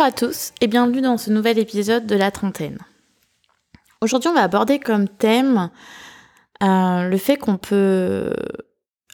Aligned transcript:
Bonjour 0.00 0.14
à 0.14 0.28
tous 0.28 0.52
et 0.62 0.66
bienvenue 0.66 1.02
dans 1.02 1.18
ce 1.18 1.30
nouvel 1.30 1.58
épisode 1.58 2.06
de 2.06 2.16
la 2.16 2.30
trentaine. 2.30 2.78
Aujourd'hui, 4.00 4.30
on 4.30 4.32
va 4.32 4.44
aborder 4.44 4.78
comme 4.78 5.06
thème 5.06 5.68
euh, 6.62 7.02
le 7.02 7.16
fait 7.18 7.36
qu'on 7.36 7.58
peut, 7.58 8.32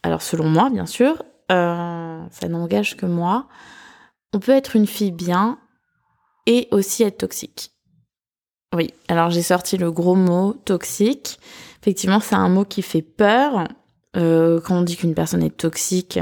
alors 0.05 0.23
selon 0.23 0.49
moi 0.49 0.71
bien 0.71 0.87
sûr, 0.87 1.25
euh, 1.51 2.23
ça 2.31 2.49
n'engage 2.49 2.97
que 2.97 3.05
moi, 3.05 3.49
on 4.33 4.39
peut 4.39 4.53
être 4.53 4.77
une 4.77 4.87
fille 4.87 5.11
bien 5.11 5.59
et 6.47 6.69
aussi 6.71 7.03
être 7.03 7.19
toxique. 7.19 7.73
Oui, 8.73 8.95
alors 9.09 9.31
j'ai 9.31 9.43
sorti 9.43 9.77
le 9.79 9.91
gros 9.91 10.15
mot 10.15 10.53
toxique. 10.53 11.41
Effectivement, 11.83 12.21
c'est 12.21 12.37
un 12.37 12.49
mot 12.49 12.65
qui 12.65 12.83
fait 12.83 13.03
peur. 13.03 13.67
Euh, 14.17 14.61
quand 14.61 14.77
on 14.77 14.83
dit 14.83 14.97
qu'une 14.97 15.17
personne 15.17 15.43
est 15.43 15.57
toxique, 15.57 16.21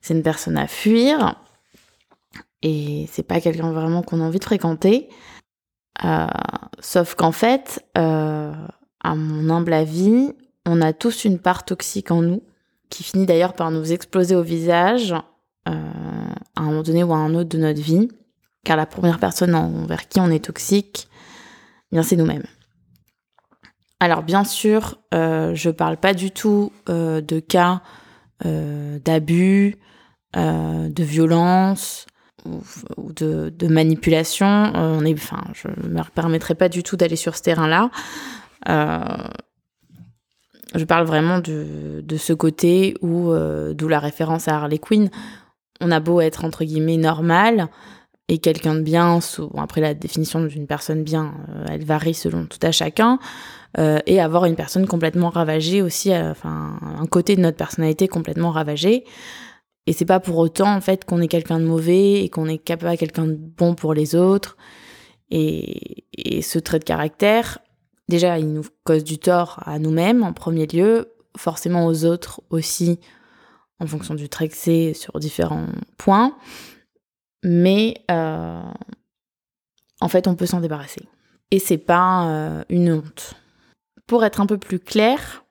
c'est 0.00 0.14
une 0.14 0.24
personne 0.24 0.56
à 0.56 0.66
fuir 0.66 1.36
et 2.64 3.06
c'est 3.12 3.22
pas 3.22 3.40
quelqu'un 3.40 3.72
vraiment 3.72 4.02
qu'on 4.02 4.20
a 4.20 4.24
envie 4.24 4.38
de 4.38 4.44
fréquenter. 4.44 5.10
Euh, 6.02 6.26
sauf 6.80 7.14
qu'en 7.14 7.30
fait, 7.30 7.84
euh, 7.96 8.52
à 9.00 9.14
mon 9.14 9.50
humble 9.54 9.74
avis, 9.74 10.32
on 10.64 10.80
a 10.80 10.94
tous 10.94 11.26
une 11.26 11.38
part 11.38 11.66
toxique 11.66 12.10
en 12.10 12.22
nous, 12.22 12.42
qui 12.88 13.04
finit 13.04 13.26
d'ailleurs 13.26 13.52
par 13.52 13.70
nous 13.70 13.92
exploser 13.92 14.34
au 14.34 14.42
visage 14.42 15.12
euh, 15.68 15.72
à 16.56 16.60
un 16.60 16.64
moment 16.64 16.82
donné 16.82 17.04
ou 17.04 17.12
à 17.12 17.18
un 17.18 17.34
autre 17.34 17.50
de 17.50 17.58
notre 17.58 17.82
vie, 17.82 18.08
car 18.64 18.78
la 18.78 18.86
première 18.86 19.18
personne 19.18 19.54
envers 19.54 20.08
qui 20.08 20.20
on 20.20 20.30
est 20.30 20.46
toxique, 20.46 21.08
eh 21.92 21.96
bien 21.96 22.02
c'est 22.02 22.16
nous-mêmes. 22.16 22.46
Alors 24.00 24.22
bien 24.22 24.44
sûr, 24.44 24.98
je 25.12 25.70
parle 25.70 25.96
pas 25.96 26.12
du 26.12 26.30
tout 26.30 26.72
de 26.86 27.40
cas 27.40 27.82
d'abus, 28.40 29.78
de 30.34 31.02
violence, 31.02 32.06
ou, 32.44 33.12
de, 33.12 33.68
manipulation. 33.68 34.46
Euh, 34.46 34.98
on 35.00 35.04
est, 35.04 35.14
enfin, 35.14 35.42
je 35.54 35.68
ne 35.68 35.88
me 35.88 36.02
permettrai 36.14 36.54
pas 36.54 36.68
du 36.68 36.82
tout 36.82 36.96
d'aller 36.96 37.16
sur 37.16 37.36
ce 37.36 37.42
terrain-là. 37.42 37.90
Euh, 38.68 39.00
je 40.74 40.84
parle 40.84 41.06
vraiment 41.06 41.38
de, 41.38 42.16
ce 42.16 42.32
côté 42.32 42.96
où, 43.00 43.30
euh, 43.30 43.74
d'où 43.74 43.88
la 43.88 44.00
référence 44.00 44.48
à 44.48 44.56
Harley 44.56 44.78
Quinn, 44.78 45.10
on 45.80 45.90
a 45.90 46.00
beau 46.00 46.20
être 46.20 46.44
entre 46.44 46.64
guillemets 46.64 46.96
normal 46.96 47.68
et 48.28 48.38
quelqu'un 48.38 48.74
de 48.74 48.80
bien, 48.80 49.18
après 49.56 49.80
la 49.80 49.92
définition 49.92 50.42
d'une 50.42 50.66
personne 50.66 51.04
bien, 51.04 51.34
elle 51.68 51.84
varie 51.84 52.14
selon 52.14 52.46
tout 52.46 52.58
à 52.62 52.72
chacun, 52.72 53.18
et 53.76 54.18
avoir 54.18 54.46
une 54.46 54.54
personne 54.54 54.86
complètement 54.86 55.28
ravagée 55.28 55.82
aussi, 55.82 56.10
enfin 56.16 56.78
un 56.98 57.04
côté 57.04 57.36
de 57.36 57.42
notre 57.42 57.58
personnalité 57.58 58.08
complètement 58.08 58.50
ravagé. 58.50 59.04
Et 59.86 59.92
c'est 59.92 60.04
pas 60.04 60.20
pour 60.20 60.38
autant 60.38 60.74
en 60.74 60.80
fait 60.80 61.04
qu'on 61.04 61.20
est 61.20 61.28
quelqu'un 61.28 61.58
de 61.58 61.64
mauvais 61.64 62.22
et 62.22 62.30
qu'on 62.30 62.46
est 62.46 62.58
capable 62.58 62.96
quelqu'un 62.96 63.26
de 63.26 63.34
bon 63.34 63.74
pour 63.74 63.94
les 63.94 64.14
autres. 64.14 64.56
Et, 65.30 66.42
ce 66.42 66.58
trait 66.58 66.78
de 66.78 66.84
caractère, 66.84 67.58
déjà, 68.08 68.38
il 68.38 68.52
nous 68.52 68.64
cause 68.84 69.04
du 69.04 69.18
tort 69.18 69.60
à 69.64 69.78
nous-mêmes 69.78 70.22
en 70.22 70.32
premier 70.32 70.66
lieu, 70.66 71.12
forcément 71.36 71.86
aux 71.86 72.04
autres 72.04 72.42
aussi, 72.50 73.00
en 73.80 73.86
fonction 73.86 74.14
du 74.14 74.28
trait 74.28 74.48
que 74.48 74.56
c'est 74.56 74.94
sur 74.94 75.18
différents 75.18 75.66
points. 75.98 76.36
Mais 77.42 78.04
euh, 78.10 78.62
en 80.00 80.08
fait, 80.08 80.28
on 80.28 80.34
peut 80.34 80.46
s'en 80.46 80.60
débarrasser. 80.60 81.08
Et 81.50 81.58
c'est 81.58 81.78
pas 81.78 82.28
euh, 82.28 82.64
une 82.68 82.92
honte. 82.92 83.34
Pour 84.06 84.24
être 84.24 84.40
un 84.40 84.46
peu 84.46 84.58
plus 84.58 84.78
clair, 84.78 85.43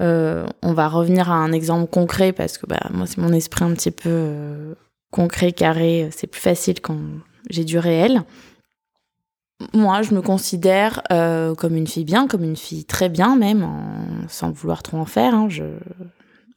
euh, 0.00 0.46
on 0.62 0.72
va 0.72 0.88
revenir 0.88 1.30
à 1.30 1.34
un 1.34 1.52
exemple 1.52 1.90
concret 1.90 2.32
parce 2.32 2.58
que 2.58 2.66
bah, 2.66 2.80
moi, 2.90 3.06
c'est 3.06 3.18
mon 3.18 3.32
esprit 3.32 3.64
un 3.64 3.72
petit 3.74 3.90
peu 3.90 4.08
euh, 4.08 4.74
concret, 5.10 5.52
carré. 5.52 6.08
C'est 6.12 6.26
plus 6.26 6.40
facile 6.40 6.80
quand 6.80 6.98
j'ai 7.50 7.64
du 7.64 7.78
réel. 7.78 8.22
Moi, 9.74 10.02
je 10.02 10.14
me 10.14 10.22
considère 10.22 11.02
euh, 11.10 11.54
comme 11.54 11.74
une 11.74 11.88
fille 11.88 12.04
bien, 12.04 12.28
comme 12.28 12.44
une 12.44 12.56
fille 12.56 12.84
très 12.84 13.08
bien 13.08 13.34
même, 13.34 13.66
sans 14.28 14.52
vouloir 14.52 14.84
trop 14.84 14.98
en 14.98 15.04
faire. 15.04 15.34
Hein. 15.34 15.48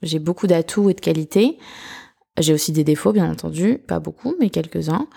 j'ai 0.04 0.20
beaucoup 0.20 0.46
d'atouts 0.46 0.90
et 0.92 0.94
de 0.94 1.02
qualités. 1.02 1.58
J'ai 2.38 2.54
aussi 2.54 2.72
des 2.72 2.84
défauts, 2.84 3.12
bien 3.12 3.30
entendu, 3.30 3.80
pas 3.80 4.00
beaucoup, 4.00 4.36
mais 4.40 4.52
quelques-uns. 4.52 5.08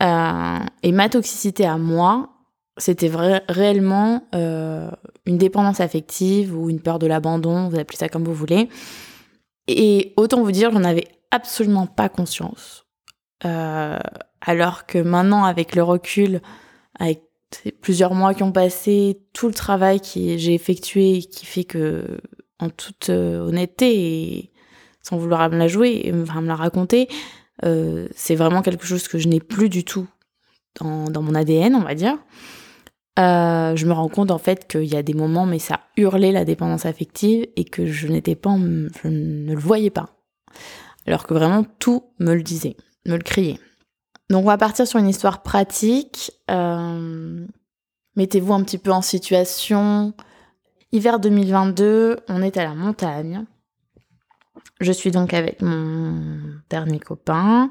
et 0.00 0.92
ma 0.92 1.08
toxicité 1.10 1.66
à 1.66 1.76
moi, 1.76 2.39
c'était 2.80 3.10
réellement 3.48 4.24
euh, 4.34 4.90
une 5.26 5.38
dépendance 5.38 5.80
affective 5.80 6.56
ou 6.56 6.70
une 6.70 6.80
peur 6.80 6.98
de 6.98 7.06
l'abandon, 7.06 7.68
vous 7.68 7.78
appelez 7.78 7.98
ça 7.98 8.08
comme 8.08 8.24
vous 8.24 8.34
voulez. 8.34 8.68
Et 9.68 10.14
autant 10.16 10.42
vous 10.42 10.50
dire, 10.50 10.70
j'en 10.72 10.84
avais 10.84 11.06
absolument 11.30 11.86
pas 11.86 12.08
conscience. 12.08 12.86
Euh, 13.44 13.98
alors 14.40 14.86
que 14.86 14.98
maintenant, 14.98 15.44
avec 15.44 15.74
le 15.76 15.82
recul, 15.82 16.40
avec 16.98 17.22
plusieurs 17.80 18.14
mois 18.14 18.34
qui 18.34 18.42
ont 18.42 18.52
passé, 18.52 19.20
tout 19.32 19.46
le 19.46 19.54
travail 19.54 20.00
que 20.00 20.36
j'ai 20.38 20.54
effectué, 20.54 21.20
qui 21.20 21.46
fait 21.46 21.64
que, 21.64 22.20
en 22.58 22.70
toute 22.70 23.10
euh, 23.10 23.40
honnêteté 23.40 23.94
et 23.94 24.52
sans 25.02 25.18
vouloir 25.18 25.48
me 25.50 25.56
la 25.56 25.68
jouer, 25.68 26.12
enfin 26.22 26.40
me 26.40 26.48
la 26.48 26.56
raconter, 26.56 27.08
c'est 27.62 28.34
vraiment 28.34 28.62
quelque 28.62 28.86
chose 28.86 29.06
que 29.06 29.18
je 29.18 29.28
n'ai 29.28 29.40
plus 29.40 29.68
du 29.68 29.84
tout 29.84 30.08
dans, 30.80 31.10
dans 31.10 31.20
mon 31.20 31.34
ADN, 31.34 31.74
on 31.74 31.82
va 31.82 31.94
dire. 31.94 32.18
Euh, 33.18 33.76
je 33.76 33.86
me 33.86 33.92
rends 33.92 34.08
compte 34.08 34.30
en 34.30 34.38
fait 34.38 34.66
qu'il 34.68 34.84
y 34.84 34.96
a 34.96 35.02
des 35.02 35.14
moments, 35.14 35.46
mais 35.46 35.58
ça 35.58 35.80
hurlait 35.96 36.32
la 36.32 36.44
dépendance 36.44 36.86
affective 36.86 37.46
et 37.56 37.64
que 37.64 37.86
je 37.86 38.06
n'étais 38.08 38.36
pas, 38.36 38.56
je 39.02 39.08
ne 39.08 39.52
le 39.52 39.60
voyais 39.60 39.90
pas. 39.90 40.10
Alors 41.06 41.26
que 41.26 41.34
vraiment 41.34 41.64
tout 41.78 42.04
me 42.18 42.34
le 42.34 42.42
disait, 42.42 42.76
me 43.06 43.16
le 43.16 43.22
criait. 43.22 43.58
Donc 44.30 44.44
on 44.44 44.48
va 44.48 44.58
partir 44.58 44.86
sur 44.86 44.98
une 44.98 45.08
histoire 45.08 45.42
pratique. 45.42 46.32
Euh, 46.50 47.46
mettez-vous 48.16 48.54
un 48.54 48.62
petit 48.62 48.78
peu 48.78 48.92
en 48.92 49.02
situation. 49.02 50.14
Hiver 50.92 51.18
2022, 51.18 52.16
on 52.28 52.42
est 52.42 52.56
à 52.56 52.64
la 52.64 52.74
montagne. 52.74 53.44
Je 54.80 54.92
suis 54.92 55.10
donc 55.10 55.34
avec 55.34 55.60
mon 55.62 56.20
dernier 56.70 57.00
copain. 57.00 57.70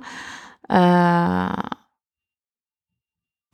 Euh, 0.72 1.48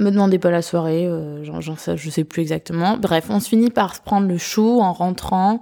me 0.05 0.11
demandez 0.11 0.39
pas 0.39 0.51
la 0.51 0.61
soirée, 0.61 1.07
euh, 1.07 1.43
j'en 1.43 1.75
sais, 1.75 2.23
plus 2.23 2.41
exactement. 2.41 2.97
Bref, 2.97 3.25
on 3.29 3.39
se 3.39 3.49
finit 3.49 3.69
par 3.69 3.95
se 3.95 4.01
prendre 4.01 4.27
le 4.27 4.37
chou 4.37 4.79
en 4.81 4.93
rentrant. 4.93 5.61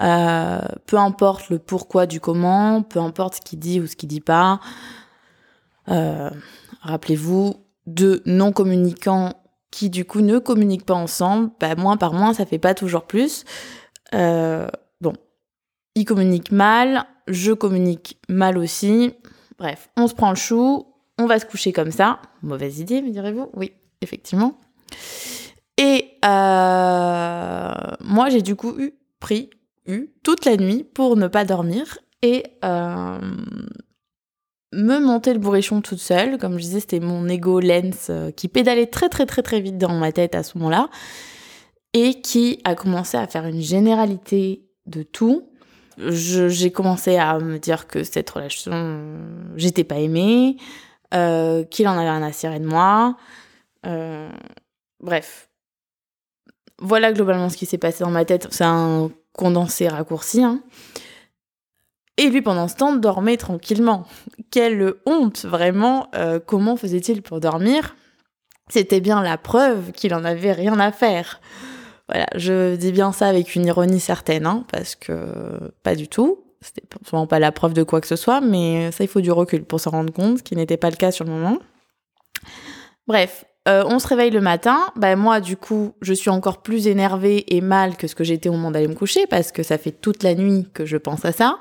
Euh, 0.00 0.60
peu 0.86 0.96
importe 0.96 1.50
le 1.50 1.58
pourquoi 1.58 2.06
du 2.06 2.20
comment, 2.20 2.82
peu 2.82 3.00
importe 3.00 3.36
ce 3.36 3.40
qu'il 3.40 3.58
dit 3.58 3.80
ou 3.80 3.86
ce 3.86 3.96
qu'il 3.96 4.08
dit 4.08 4.20
pas. 4.20 4.60
Euh, 5.88 6.30
Rappelez-vous, 6.82 7.56
deux 7.86 8.22
non 8.24 8.52
communicants 8.52 9.32
qui 9.70 9.90
du 9.90 10.04
coup 10.04 10.20
ne 10.20 10.38
communiquent 10.38 10.86
pas 10.86 10.94
ensemble, 10.94 11.50
bah, 11.60 11.74
moins 11.74 11.96
par 11.96 12.12
moins, 12.12 12.32
ça 12.32 12.46
fait 12.46 12.58
pas 12.58 12.74
toujours 12.74 13.02
plus. 13.02 13.44
Euh, 14.14 14.68
bon, 15.00 15.12
ils 15.94 16.04
communiquent 16.04 16.52
mal, 16.52 17.04
je 17.26 17.52
communique 17.52 18.18
mal 18.28 18.56
aussi. 18.56 19.14
Bref, 19.58 19.90
on 19.96 20.06
se 20.06 20.14
prend 20.14 20.30
le 20.30 20.36
chou, 20.36 20.86
on 21.18 21.26
va 21.26 21.38
se 21.38 21.46
coucher 21.46 21.72
comme 21.72 21.90
ça. 21.90 22.20
Mauvaise 22.42 22.78
idée, 22.78 23.02
me 23.02 23.10
direz-vous 23.10 23.50
Oui, 23.54 23.72
effectivement. 24.00 24.58
Et 25.76 26.10
euh, 26.24 27.74
moi, 28.00 28.28
j'ai 28.30 28.42
du 28.42 28.56
coup 28.56 28.74
eu, 28.78 28.94
pris, 29.20 29.50
eu, 29.86 30.10
toute 30.22 30.44
la 30.44 30.56
nuit 30.56 30.84
pour 30.84 31.16
ne 31.16 31.28
pas 31.28 31.44
dormir 31.44 31.98
et 32.22 32.44
euh, 32.64 33.18
me 34.72 34.98
monter 34.98 35.32
le 35.32 35.38
bourrichon 35.38 35.80
toute 35.80 36.00
seule. 36.00 36.38
Comme 36.38 36.58
je 36.58 36.62
disais, 36.62 36.80
c'était 36.80 37.00
mon 37.00 37.28
ego 37.28 37.60
lens 37.60 38.08
euh, 38.10 38.30
qui 38.32 38.48
pédalait 38.48 38.86
très 38.86 39.08
très 39.08 39.24
très 39.24 39.42
très 39.42 39.60
vite 39.60 39.78
dans 39.78 39.94
ma 39.94 40.10
tête 40.10 40.34
à 40.34 40.42
ce 40.42 40.58
moment-là 40.58 40.88
et 41.94 42.20
qui 42.20 42.60
a 42.64 42.74
commencé 42.74 43.16
à 43.16 43.26
faire 43.26 43.46
une 43.46 43.62
généralité 43.62 44.66
de 44.86 45.02
tout. 45.02 45.48
J'ai 45.96 46.70
commencé 46.70 47.16
à 47.16 47.38
me 47.38 47.58
dire 47.58 47.88
que 47.88 48.04
cette 48.04 48.30
relation, 48.30 49.04
j'étais 49.56 49.84
pas 49.84 49.98
aimée, 49.98 50.56
euh, 51.14 51.64
qu'il 51.64 51.88
en 51.88 51.96
avait 51.96 52.08
un 52.08 52.22
à 52.22 52.32
cirer 52.32 52.60
de 52.60 52.66
moi. 52.66 53.16
Euh, 53.86 54.30
bref. 55.00 55.48
Voilà 56.80 57.12
globalement 57.12 57.48
ce 57.48 57.56
qui 57.56 57.66
s'est 57.66 57.78
passé 57.78 58.04
dans 58.04 58.10
ma 58.10 58.24
tête. 58.24 58.48
C'est 58.50 58.64
un 58.64 59.10
condensé 59.32 59.88
raccourci. 59.88 60.42
Hein. 60.42 60.62
Et 62.18 62.30
lui, 62.30 62.42
pendant 62.42 62.68
ce 62.68 62.76
temps, 62.76 62.94
dormait 62.94 63.36
tranquillement. 63.36 64.04
Quelle 64.50 64.94
honte, 65.06 65.44
vraiment. 65.44 66.08
Euh, 66.14 66.40
comment 66.44 66.76
faisait-il 66.76 67.22
pour 67.22 67.40
dormir? 67.40 67.96
C'était 68.68 69.00
bien 69.00 69.22
la 69.22 69.38
preuve 69.38 69.92
qu'il 69.92 70.14
en 70.14 70.24
avait 70.24 70.52
rien 70.52 70.78
à 70.78 70.92
faire. 70.92 71.40
Voilà, 72.08 72.26
je 72.34 72.76
dis 72.76 72.92
bien 72.92 73.12
ça 73.12 73.28
avec 73.28 73.54
une 73.54 73.66
ironie 73.66 74.00
certaine, 74.00 74.46
hein, 74.46 74.64
parce 74.70 74.94
que 74.94 75.72
pas 75.82 75.94
du 75.94 76.08
tout. 76.08 76.47
C'était 76.60 76.82
souvent 77.08 77.26
pas 77.26 77.38
la 77.38 77.52
preuve 77.52 77.72
de 77.72 77.82
quoi 77.82 78.00
que 78.00 78.06
ce 78.06 78.16
soit, 78.16 78.40
mais 78.40 78.90
ça, 78.92 79.04
il 79.04 79.08
faut 79.08 79.20
du 79.20 79.30
recul 79.30 79.64
pour 79.64 79.80
s'en 79.80 79.90
rendre 79.90 80.12
compte, 80.12 80.38
ce 80.38 80.42
qui 80.42 80.56
n'était 80.56 80.76
pas 80.76 80.90
le 80.90 80.96
cas 80.96 81.10
sur 81.12 81.24
le 81.24 81.30
moment. 81.30 81.58
Bref, 83.06 83.44
euh, 83.68 83.84
on 83.86 83.98
se 83.98 84.08
réveille 84.08 84.30
le 84.30 84.40
matin. 84.40 84.78
Ben 84.96 85.16
moi, 85.16 85.40
du 85.40 85.56
coup, 85.56 85.94
je 86.00 86.12
suis 86.12 86.30
encore 86.30 86.62
plus 86.62 86.86
énervée 86.86 87.44
et 87.54 87.60
mal 87.60 87.96
que 87.96 88.06
ce 88.06 88.14
que 88.14 88.24
j'étais 88.24 88.48
au 88.48 88.52
moment 88.52 88.70
d'aller 88.70 88.88
me 88.88 88.94
coucher, 88.94 89.26
parce 89.26 89.52
que 89.52 89.62
ça 89.62 89.78
fait 89.78 89.92
toute 89.92 90.22
la 90.22 90.34
nuit 90.34 90.66
que 90.74 90.84
je 90.84 90.96
pense 90.96 91.24
à 91.24 91.32
ça. 91.32 91.60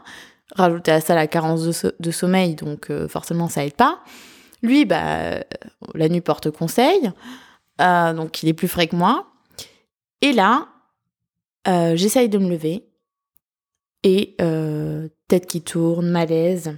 Rajouter 0.56 0.92
à 0.92 1.02
ça 1.02 1.14
la 1.14 1.28
carence 1.28 1.84
de, 2.00 2.12
sommeil, 2.12 2.56
donc 2.56 2.90
euh, 2.90 3.08
forcément, 3.08 3.50
ça 3.50 3.66
aide 3.66 3.74
pas. 3.74 4.00
Lui, 4.64 4.86
bah, 4.86 5.44
la 5.94 6.10
nuit 6.10 6.22
porte 6.22 6.50
conseil, 6.50 7.12
euh, 7.82 8.14
donc 8.14 8.42
il 8.42 8.50
est 8.50 8.54
plus 8.54 8.68
frais 8.68 8.88
que 8.88 8.96
moi. 8.96 9.28
Et 10.22 10.34
là, 10.34 10.68
euh, 11.68 11.96
j'essaye 11.96 12.30
de 12.30 12.38
me 12.38 12.50
lever 12.50 12.87
et 14.04 14.36
euh, 14.42 15.08
tête 15.28 15.48
qui 15.48 15.62
tourne, 15.62 16.10
malaise. 16.10 16.78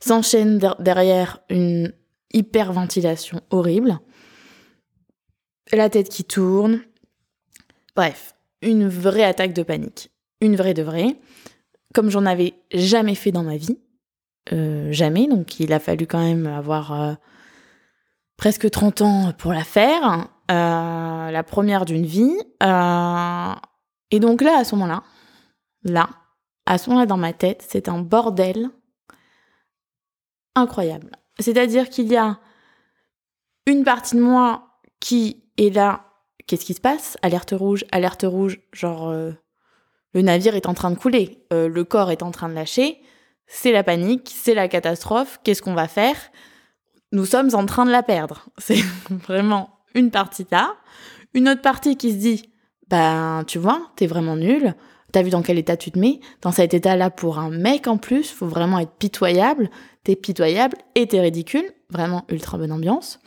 S'enchaîne 0.00 0.58
derrière 0.78 1.40
une 1.50 1.92
hyperventilation 2.32 3.40
horrible. 3.50 3.98
La 5.72 5.90
tête 5.90 6.08
qui 6.08 6.24
tourne. 6.24 6.80
Bref, 7.94 8.34
une 8.62 8.88
vraie 8.88 9.24
attaque 9.24 9.52
de 9.52 9.62
panique. 9.62 10.10
Une 10.40 10.56
vraie 10.56 10.74
de 10.74 10.82
vraie. 10.82 11.16
Comme 11.94 12.10
j'en 12.10 12.24
avais 12.24 12.54
jamais 12.72 13.14
fait 13.14 13.32
dans 13.32 13.42
ma 13.42 13.56
vie. 13.56 13.78
Euh, 14.52 14.90
jamais, 14.90 15.28
donc 15.28 15.60
il 15.60 15.72
a 15.72 15.78
fallu 15.78 16.06
quand 16.06 16.18
même 16.24 16.46
avoir 16.46 16.92
euh, 16.92 17.14
presque 18.36 18.70
30 18.70 19.02
ans 19.02 19.32
pour 19.36 19.52
la 19.52 19.64
faire, 19.64 20.28
la 20.48 21.42
première 21.46 21.84
d'une 21.84 22.06
vie. 22.06 22.36
et 24.10 24.20
donc 24.20 24.40
là, 24.40 24.58
à 24.58 24.64
ce 24.64 24.74
moment-là, 24.76 25.04
là, 25.82 26.08
à 26.66 26.78
ce 26.78 26.88
moment-là 26.90 27.06
dans 27.06 27.16
ma 27.16 27.32
tête, 27.32 27.64
c'est 27.68 27.88
un 27.88 28.00
bordel 28.00 28.70
incroyable. 30.54 31.10
C'est-à-dire 31.38 31.88
qu'il 31.88 32.08
y 32.08 32.16
a 32.16 32.38
une 33.66 33.84
partie 33.84 34.16
de 34.16 34.20
moi 34.20 34.80
qui 35.00 35.44
est 35.56 35.74
là, 35.74 36.04
qu'est-ce 36.46 36.64
qui 36.64 36.74
se 36.74 36.80
passe? 36.80 37.16
Alerte 37.22 37.54
rouge, 37.56 37.84
alerte 37.92 38.24
rouge, 38.26 38.60
genre 38.72 39.10
le 39.10 40.22
navire 40.22 40.54
est 40.56 40.66
en 40.66 40.74
train 40.74 40.90
de 40.90 40.98
couler, 40.98 41.46
le 41.50 41.82
corps 41.82 42.10
est 42.10 42.22
en 42.22 42.30
train 42.30 42.48
de 42.48 42.54
lâcher. 42.54 43.00
C'est 43.46 43.72
la 43.72 43.82
panique, 43.82 44.30
c'est 44.32 44.54
la 44.54 44.68
catastrophe, 44.68 45.40
qu'est-ce 45.42 45.60
qu'on 45.60 45.74
va 45.74 45.88
faire? 45.88 46.16
Nous 47.12 47.24
sommes 47.24 47.50
en 47.54 47.66
train 47.66 47.84
de 47.84 47.90
la 47.90 48.04
perdre. 48.04 48.48
C'est 48.58 48.80
vraiment 49.08 49.80
une 49.96 50.12
partie 50.12 50.46
là. 50.52 50.76
Une 51.34 51.48
autre 51.48 51.60
partie 51.60 51.96
qui 51.96 52.12
se 52.12 52.16
dit, 52.16 52.52
ben 52.86 53.42
tu 53.48 53.58
vois, 53.58 53.90
t'es 53.96 54.06
vraiment 54.06 54.36
nul, 54.36 54.74
t'as 55.12 55.22
vu 55.22 55.30
dans 55.30 55.42
quel 55.42 55.58
état 55.58 55.76
tu 55.76 55.90
te 55.90 55.98
mets, 55.98 56.20
dans 56.42 56.52
cet 56.52 56.74
état-là 56.74 57.10
pour 57.10 57.38
un 57.38 57.50
mec 57.50 57.86
en 57.86 57.96
plus, 57.96 58.30
faut 58.30 58.46
vraiment 58.46 58.78
être 58.78 58.92
pitoyable, 58.92 59.70
t'es 60.04 60.16
pitoyable 60.16 60.76
et 60.94 61.06
t'es 61.06 61.20
ridicule, 61.20 61.72
vraiment 61.90 62.24
ultra 62.28 62.58
bonne 62.58 62.72
ambiance. 62.72 63.20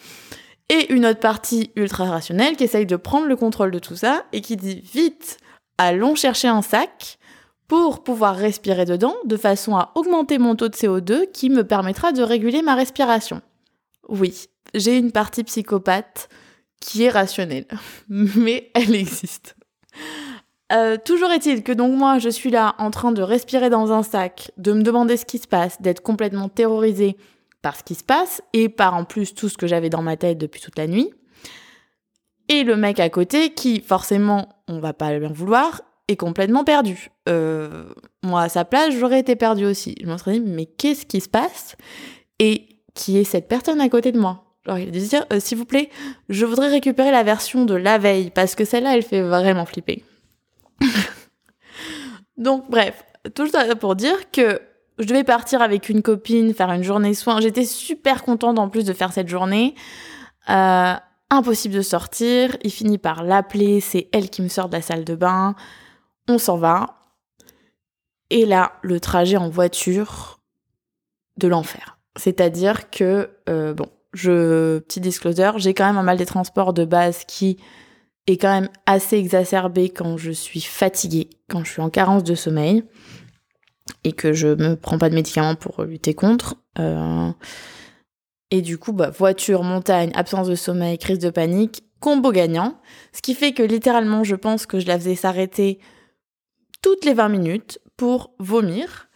Et 0.70 0.92
une 0.94 1.06
autre 1.06 1.20
partie 1.20 1.72
ultra 1.76 2.06
rationnelle 2.06 2.56
qui 2.56 2.64
essaye 2.64 2.86
de 2.86 2.96
prendre 2.96 3.28
le 3.28 3.36
contrôle 3.36 3.72
de 3.72 3.80
tout 3.80 3.96
ça 3.96 4.24
et 4.32 4.42
qui 4.42 4.56
dit 4.56 4.82
vite, 4.94 5.38
allons 5.78 6.16
chercher 6.16 6.48
un 6.48 6.62
sac, 6.62 7.20
pour 7.68 8.04
pouvoir 8.04 8.36
respirer 8.36 8.86
dedans 8.86 9.16
de 9.26 9.38
façon 9.38 9.76
à 9.76 9.92
augmenter 9.96 10.38
mon 10.38 10.56
taux 10.56 10.70
de 10.70 10.76
CO2 10.76 11.32
qui 11.32 11.50
me 11.50 11.64
permettra 11.64 12.12
de 12.12 12.22
réguler 12.22 12.62
ma 12.62 12.76
respiration. 12.76 13.42
Oui, 14.10 14.48
j'ai 14.76 14.98
une 14.98 15.12
partie 15.12 15.44
psychopathe 15.44 16.30
qui 16.80 17.04
est 17.04 17.10
rationnelle, 17.10 17.66
mais 18.10 18.70
elle 18.76 18.94
existe. 18.94 19.56
Euh, 20.74 20.98
toujours 21.04 21.32
est-il 21.32 21.62
que 21.64 21.72
donc 21.72 21.96
moi 21.96 22.18
je 22.18 22.30
suis 22.30 22.50
là 22.50 22.76
en 22.80 22.90
train 22.90 23.12
de 23.12 23.22
respirer 23.22 23.70
dans 23.70 23.92
un 23.92 24.02
sac, 24.02 24.52
de 24.58 24.74
me 24.74 24.82
demander 24.82 25.18
ce 25.18 25.26
qui 25.26 25.38
se 25.38 25.48
passe, 25.48 25.82
d'être 25.82 26.02
complètement 26.02 26.50
terrorisée 26.50 27.16
par 27.62 27.76
ce 27.76 27.84
qui 27.84 27.96
se 27.96 28.04
passe 28.04 28.42
et 28.54 28.70
par 28.70 28.96
en 28.96 29.06
plus 29.06 29.36
tout 29.36 29.50
ce 29.50 29.58
que 29.58 29.68
j'avais 29.68 29.90
dans 29.90 30.02
ma 30.02 30.18
tête 30.18 30.38
depuis 30.38 30.62
toute 30.62 30.78
la 30.78 30.88
nuit. 30.88 31.12
Et 32.50 32.64
le 32.64 32.76
mec 32.76 33.00
à 33.00 33.10
côté 33.10 33.54
qui 33.54 33.82
forcément, 33.82 34.50
on 34.68 34.80
va 34.80 34.94
pas 34.94 35.18
lui 35.18 35.26
en 35.26 35.32
vouloir, 35.32 35.82
est 36.08 36.16
complètement 36.16 36.64
perdu. 36.64 37.10
Euh, 37.30 37.86
moi, 38.22 38.42
à 38.44 38.50
sa 38.50 38.66
place, 38.66 38.94
j'aurais 38.94 39.20
été 39.20 39.36
perdue 39.36 39.66
aussi. 39.66 39.96
Je 40.02 40.08
me 40.08 40.18
serais 40.18 40.40
dit, 40.40 40.42
mais 40.42 40.66
qu'est-ce 40.66 41.06
qui 41.06 41.22
se 41.22 41.30
passe? 41.30 41.76
Et 42.40 42.68
qui 42.94 43.18
est 43.18 43.24
cette 43.24 43.48
personne 43.48 43.80
à 43.80 43.90
côté 43.90 44.12
de 44.12 44.20
moi? 44.20 44.44
Genre, 44.66 44.78
il 44.78 44.90
a 44.90 44.92
dû 44.92 45.00
dire, 45.00 45.26
euh, 45.32 45.40
s'il 45.40 45.58
vous 45.58 45.66
plaît, 45.66 45.90
je 46.30 46.46
voudrais 46.46 46.70
récupérer 46.70 47.12
la 47.12 47.24
version 47.24 47.66
de 47.66 47.74
la 47.74 47.98
veille, 47.98 48.32
parce 48.32 48.56
que 48.56 48.66
celle-là, 48.66 48.96
elle 48.96 49.04
fait 49.04 49.22
vraiment 49.22 49.66
flipper. 49.66 50.04
Donc, 52.38 52.70
bref, 52.70 53.04
tout 53.36 53.48
ça 53.48 53.76
pour 53.76 53.96
dire 53.96 54.32
que 54.32 54.62
je 55.00 55.06
devais 55.06 55.24
partir 55.24 55.62
avec 55.62 55.90
une 55.90 56.02
copine, 56.02 56.54
faire 56.54 56.72
une 56.72 56.84
journée 56.84 57.14
soin. 57.14 57.42
J'étais 57.42 57.66
super 57.66 58.24
contente 58.24 58.60
en 58.60 58.70
plus 58.70 58.86
de 58.86 58.94
faire 58.94 59.12
cette 59.12 59.28
journée. 59.28 59.76
Euh, 60.50 60.94
impossible 61.30 61.74
de 61.74 61.82
sortir. 61.82 62.58
Il 62.64 62.72
finit 62.72 62.98
par 62.98 63.24
l'appeler, 63.24 63.80
c'est 63.80 64.10
elle 64.12 64.30
qui 64.30 64.42
me 64.42 64.50
sort 64.50 64.70
de 64.70 64.76
la 64.76 64.82
salle 64.82 65.04
de 65.04 65.16
bain 65.16 65.56
on 66.28 66.38
s'en 66.38 66.58
va. 66.58 66.98
Et 68.30 68.46
là, 68.46 68.74
le 68.82 69.00
trajet 69.00 69.38
en 69.38 69.50
voiture 69.50 70.40
de 71.38 71.48
l'enfer. 71.48 71.98
C'est-à-dire 72.16 72.90
que, 72.90 73.30
euh, 73.50 73.74
bon, 73.74 73.88
je, 74.14 74.80
petit 74.80 75.02
disclosure, 75.02 75.58
j'ai 75.58 75.74
quand 75.74 75.86
même 75.86 75.98
un 75.98 76.04
mal 76.04 76.18
des 76.18 76.26
transports 76.26 76.74
de 76.74 76.86
base 76.86 77.24
qui 77.26 77.58
est 78.28 78.38
quand 78.38 78.54
même 78.54 78.70
assez 78.86 79.18
exacerbé 79.18 79.90
quand 79.90 80.18
je 80.18 80.32
suis 80.32 80.62
fatiguée, 80.62 81.30
quand 81.50 81.64
je 81.64 81.72
suis 81.72 81.82
en 81.82 81.90
carence 81.90 82.24
de 82.24 82.36
sommeil 82.36 82.84
et 84.04 84.14
que 84.14 84.34
je 84.34 84.48
me 84.48 84.76
prends 84.76 84.98
pas 84.98 85.10
de 85.10 85.16
médicaments 85.16 85.56
pour 85.56 85.84
lutter 85.84 86.14
contre. 86.14 86.56
Euh, 86.80 87.32
et 88.52 88.62
du 88.62 88.78
coup, 88.78 88.94
bah, 88.94 89.10
voiture, 89.10 89.64
montagne, 89.64 90.12
absence 90.16 90.48
de 90.48 90.56
sommeil, 90.56 90.98
crise 90.98 91.20
de 91.20 91.30
panique, 91.30 91.84
combo 92.00 92.32
gagnant. 92.32 92.80
Ce 93.12 93.22
qui 93.22 93.34
fait 93.34 93.54
que 93.54 93.64
littéralement, 93.64 94.24
je 94.24 94.36
pense 94.36 94.66
que 94.66 94.80
je 94.80 94.88
la 94.88 94.98
faisais 94.98 95.16
s'arrêter 95.16 95.80
toutes 96.82 97.06
les 97.06 97.14
20 97.14 97.30
minutes 97.30 97.80
pour 97.98 98.36
vomir 98.40 99.10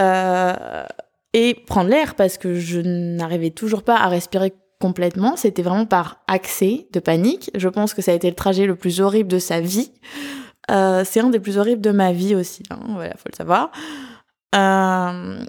euh, 0.00 0.84
et 1.32 1.54
prendre 1.66 1.90
l'air 1.90 2.14
parce 2.14 2.38
que 2.38 2.54
je 2.54 2.80
n'arrivais 2.80 3.50
toujours 3.50 3.82
pas 3.82 3.96
à 3.96 4.08
respirer 4.08 4.52
complètement. 4.80 5.36
C'était 5.36 5.62
vraiment 5.62 5.86
par 5.86 6.22
accès 6.26 6.88
de 6.92 7.00
panique. 7.00 7.50
Je 7.54 7.68
pense 7.68 7.94
que 7.94 8.02
ça 8.02 8.10
a 8.10 8.14
été 8.14 8.28
le 8.28 8.34
trajet 8.34 8.66
le 8.66 8.74
plus 8.74 9.00
horrible 9.00 9.30
de 9.30 9.38
sa 9.38 9.60
vie. 9.60 9.92
Euh, 10.70 11.04
c'est 11.04 11.20
un 11.20 11.30
des 11.30 11.40
plus 11.40 11.58
horribles 11.58 11.82
de 11.82 11.90
ma 11.90 12.12
vie 12.12 12.34
aussi. 12.34 12.62
Hein, 12.70 12.80
voilà, 12.88 13.14
faut 13.16 13.28
le 13.30 13.36
savoir. 13.36 13.70
Euh, 14.54 15.44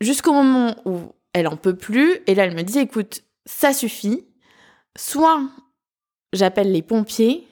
jusqu'au 0.00 0.32
moment 0.32 0.74
où 0.84 0.98
elle 1.32 1.48
en 1.48 1.56
peut 1.56 1.76
plus, 1.76 2.18
et 2.26 2.34
là 2.34 2.44
elle 2.44 2.54
me 2.54 2.62
dit 2.62 2.78
écoute, 2.78 3.22
ça 3.44 3.72
suffit. 3.72 4.26
Soit 4.96 5.42
j'appelle 6.32 6.72
les 6.72 6.82
pompiers, 6.82 7.46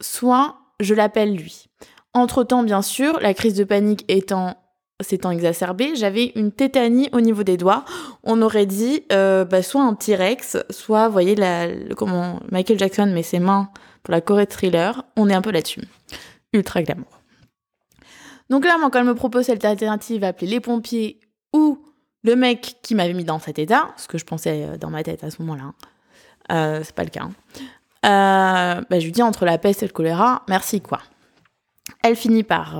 soit 0.00 0.56
je 0.80 0.94
l'appelle 0.94 1.34
lui. 1.34 1.66
Entre-temps, 2.14 2.64
bien 2.64 2.82
sûr, 2.82 3.20
la 3.20 3.34
crise 3.34 3.54
de 3.54 3.64
panique 3.64 4.04
étant 4.08 4.56
s'étant 5.00 5.30
exacerbée, 5.30 5.94
j'avais 5.94 6.32
une 6.34 6.50
tétanie 6.50 7.08
au 7.12 7.20
niveau 7.20 7.42
des 7.42 7.56
doigts. 7.56 7.84
On 8.24 8.42
aurait 8.42 8.66
dit 8.66 9.04
euh, 9.12 9.44
bah, 9.44 9.62
soit 9.62 9.82
un 9.82 9.94
T-Rex, 9.94 10.58
soit, 10.70 11.08
voyez, 11.08 11.36
la, 11.36 11.68
comment 11.96 12.40
Michael 12.50 12.78
Jackson 12.78 13.06
met 13.06 13.22
ses 13.22 13.38
mains 13.38 13.70
pour 14.02 14.12
la 14.12 14.20
Corée 14.20 14.46
thriller. 14.46 15.04
On 15.16 15.28
est 15.28 15.34
un 15.34 15.42
peu 15.42 15.52
là-dessus. 15.52 15.82
Ultra 16.52 16.82
glamour. 16.82 17.20
Donc 18.50 18.64
là, 18.64 18.76
moi, 18.78 18.90
quand 18.90 19.00
elle 19.00 19.06
me 19.06 19.14
propose 19.14 19.44
cette 19.44 19.64
alternative, 19.64 20.24
appeler 20.24 20.50
les 20.50 20.60
pompiers 20.60 21.20
ou 21.52 21.78
le 22.24 22.34
mec 22.34 22.78
qui 22.82 22.94
m'avait 22.94 23.12
mis 23.12 23.24
dans 23.24 23.38
cet 23.38 23.58
état, 23.58 23.88
ce 23.96 24.08
que 24.08 24.18
je 24.18 24.24
pensais 24.24 24.64
euh, 24.64 24.76
dans 24.78 24.90
ma 24.90 25.04
tête 25.04 25.22
à 25.22 25.30
ce 25.30 25.40
moment-là, 25.42 25.74
euh, 26.50 26.80
c'est 26.82 26.94
pas 26.94 27.04
le 27.04 27.10
cas. 27.10 27.28
Hein. 28.02 28.84
bah, 28.90 28.98
je 28.98 29.04
lui 29.04 29.12
dis 29.12 29.22
entre 29.22 29.44
la 29.44 29.58
peste 29.58 29.82
et 29.82 29.86
le 29.86 29.92
choléra, 29.92 30.42
merci 30.48 30.80
quoi. 30.80 31.00
Elle 32.02 32.16
finit 32.16 32.42
par 32.42 32.76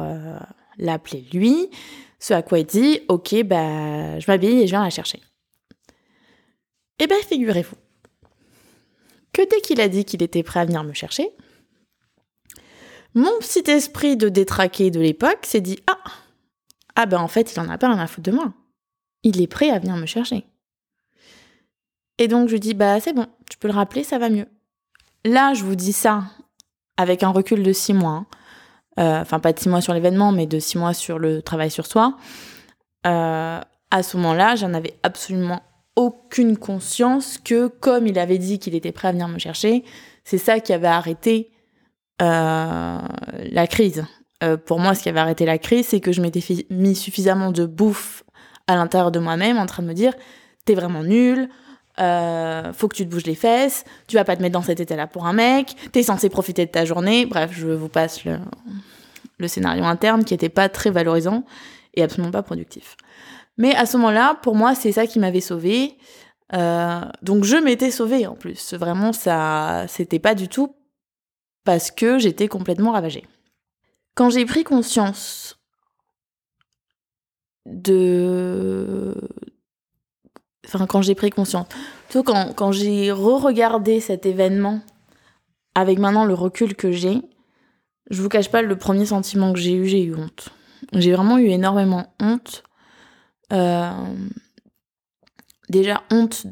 l'appeler 0.79 1.27
lui, 1.33 1.71
ce 2.19 2.35
à 2.35 2.43
quoi 2.43 2.59
il 2.59 2.67
dit 2.67 3.01
Ok, 3.09 3.35
bah, 3.45 4.19
je 4.19 4.31
m'habille 4.31 4.63
et 4.63 4.67
je 4.67 4.73
viens 4.73 4.83
la 4.83 4.91
chercher. 4.91 5.21
Eh 6.99 7.07
bien, 7.07 7.17
figurez-vous 7.29 7.77
que 9.33 9.49
dès 9.49 9.61
qu'il 9.61 9.81
a 9.81 9.89
dit 9.89 10.05
qu'il 10.05 10.23
était 10.23 10.43
prêt 10.43 10.61
à 10.61 10.65
venir 10.65 10.83
me 10.83 10.93
chercher, 10.93 11.31
mon 13.15 13.39
petit 13.39 13.71
esprit 13.71 14.17
de 14.17 14.29
détraqué 14.29 14.91
de 14.91 15.01
l'époque 15.01 15.47
s'est 15.47 15.61
dit 15.61 15.79
Ah 15.87 15.99
Ah 16.97 17.07
ben 17.07 17.21
en 17.21 17.29
fait, 17.29 17.53
il 17.53 17.61
en 17.61 17.69
a 17.69 17.79
pas 17.79 17.89
rien 17.89 17.99
à 17.99 18.07
foutre 18.07 18.31
de 18.31 18.37
moi. 18.37 18.53
Il 19.23 19.41
est 19.41 19.47
prêt 19.47 19.71
à 19.71 19.79
venir 19.79 19.97
me 19.97 20.07
chercher. 20.07 20.45
Et 22.19 22.29
donc 22.29 22.49
je 22.49 22.57
dis 22.57 22.75
Bah 22.75 23.01
c'est 23.01 23.13
bon, 23.13 23.27
tu 23.49 23.59
peux 23.59 23.69
le 23.69 23.75
rappeler, 23.75 24.03
ça 24.03 24.19
va 24.19 24.29
mieux. 24.29 24.47
Là, 25.25 25.55
je 25.55 25.65
vous 25.65 25.75
dis 25.75 25.93
ça 25.93 26.25
avec 26.97 27.23
un 27.23 27.31
recul 27.31 27.63
de 27.63 27.73
six 27.73 27.95
mois. 27.95 28.11
Hein. 28.11 28.27
Euh, 28.99 29.21
enfin 29.21 29.38
pas 29.38 29.52
de 29.52 29.59
six 29.59 29.69
mois 29.69 29.81
sur 29.81 29.95
l'événement, 29.95 30.33
mais 30.33 30.47
de 30.47 30.59
six 30.59 30.78
mois 30.78 30.95
sur 30.95 31.19
le 31.19 31.43
travail 31.43 31.71
sur 31.71 31.87
soi, 31.87 32.17
euh, 33.07 33.61
à 33.90 34.02
ce 34.02 34.17
moment-là, 34.17 34.57
j'en 34.57 34.75
avais 34.75 34.99
absolument 35.02 35.62
aucune 35.97 36.57
conscience 36.57 37.38
que, 37.38 37.69
comme 37.69 38.07
il 38.07 38.19
avait 38.19 38.38
dit 38.38 38.59
qu'il 38.59 38.75
était 38.75 38.93
prêt 38.93 39.09
à 39.09 39.12
venir 39.12 39.28
me 39.28 39.38
chercher, 39.38 39.85
c'est 40.25 40.38
ça 40.38 40.61
qui 40.61 40.73
avait 40.73 40.88
arrêté 40.88 41.50
euh, 42.23 42.99
la 43.50 43.67
crise. 43.67 44.05
pour 44.67 44.78
moi, 44.78 44.95
ce 44.95 45.02
qui 45.02 45.09
avait 45.09 45.21
arrêté 45.21 45.45
la 45.47 45.59
crise, 45.59 45.87
c'est 45.87 46.00
que 46.00 46.12
je 46.12 46.21
m'étais 46.21 46.43
mis 46.71 46.95
suffisamment 46.95 47.50
de 47.50 47.67
bouffe 47.67 48.25
à 48.67 48.76
l'intérieur 48.76 49.11
de 49.11 49.19
moi-même 49.19 49.59
en 49.59 49.67
train 49.67 49.83
de 49.83 49.88
me 49.88 49.95
dire 49.95 50.12
t'es 50.64 50.75
vraiment 50.75 51.02
nul, 51.02 51.49
euh, 52.00 52.73
faut 52.73 52.88
que 52.88 52.97
tu 52.97 53.05
te 53.05 53.11
bouges 53.11 53.26
les 53.26 53.35
fesses, 53.35 53.85
tu 54.07 54.17
vas 54.17 54.25
pas 54.25 54.37
te 54.37 54.43
mettre 54.43 54.52
dans 54.52 54.62
cet 54.62 54.81
état-là 54.81 55.07
pour 55.07 55.26
un 55.26 55.33
mec, 55.33 55.75
t'es 55.93 56.02
censé 56.02 56.28
profiter 56.28 56.67
de 56.67 56.71
ta 56.71 56.85
journée. 56.85 57.26
Bref, 57.26 57.50
je 57.52 57.69
vous 57.69 57.88
passe 57.88 58.25
le, 58.25 59.49
scénario 59.49 59.85
interne 59.85 60.25
qui 60.25 60.35
était 60.35 60.49
pas 60.49 60.69
très 60.69 60.90
valorisant 60.90 61.45
et 61.95 62.02
absolument 62.02 62.31
pas 62.31 62.43
productif. 62.43 62.97
Mais 63.57 63.75
à 63.75 63.87
ce 63.87 63.97
moment-là, 63.97 64.38
pour 64.43 64.55
moi, 64.55 64.75
c'est 64.75 64.93
ça 64.93 65.07
qui 65.07 65.19
m'avait 65.19 65.40
sauvé. 65.40 65.97
Euh, 66.55 67.00
donc 67.23 67.45
je 67.45 67.57
m'étais 67.57 67.90
sauvée 67.90 68.26
en 68.26 68.35
plus. 68.35 68.75
Vraiment, 68.75 69.12
ça, 69.12 69.85
c'était 69.88 70.19
pas 70.19 70.35
du 70.35 70.49
tout 70.49 70.75
parce 71.64 71.90
que 71.90 72.19
j'étais 72.19 72.49
complètement 72.49 72.93
ravagée. 72.93 73.26
Quand 74.14 74.31
j'ai 74.31 74.47
pris 74.47 74.64
conscience 74.64 75.59
de, 77.67 79.14
enfin 80.69 80.87
quand 80.87 81.03
j'ai 81.03 81.15
pris 81.15 81.31
conscience, 81.31 81.67
plutôt 82.09 82.23
quand, 82.23 82.53
quand 82.55 82.73
j'ai 82.73 83.11
re-regardé 83.13 84.01
cet 84.01 84.27
événement 84.27 84.81
avec 85.75 85.99
maintenant 85.99 86.25
le 86.25 86.35
recul 86.35 86.75
que 86.75 86.93
j'ai, 86.93 87.23
je 88.11 88.23
vous 88.23 88.29
cache 88.29 88.51
pas 88.51 88.63
le 88.63 88.77
premier 88.77 89.07
sentiment 89.07 89.53
que 89.53 89.59
j'ai 89.59 89.75
eu, 89.75 89.87
j'ai 89.87 90.03
eu 90.03 90.15
honte. 90.15 90.51
J'ai 90.93 91.13
vraiment 91.13 91.39
eu 91.39 91.49
énormément 91.49 92.13
honte. 92.21 92.63
Euh, 93.53 93.91
déjà 95.69 96.03
honte 96.11 96.47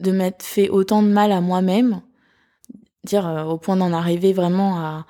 de 0.00 0.10
m'être 0.10 0.42
fait 0.42 0.68
autant 0.68 1.02
de 1.02 1.08
mal 1.08 1.32
à 1.32 1.40
moi-même, 1.40 2.00
dire 3.04 3.26
euh, 3.26 3.44
au 3.44 3.58
point 3.58 3.76
d'en 3.76 3.92
arriver 3.92 4.32
vraiment 4.32 4.78
à, 4.78 5.06